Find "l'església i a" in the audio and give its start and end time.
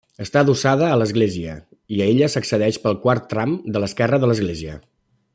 1.01-2.07